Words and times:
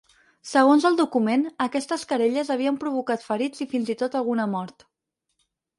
Segons 0.51 0.87
el 0.89 0.95
document, 1.01 1.43
aquestes 1.67 2.07
querelles 2.13 2.51
havien 2.57 2.81
provocat 2.85 3.29
ferits 3.29 3.65
i 3.67 3.71
fins 3.77 3.95
i 3.97 3.99
tot 4.05 4.19
algun 4.23 4.45
mort. 4.57 4.93